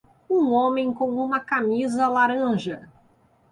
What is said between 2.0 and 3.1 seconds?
laranja.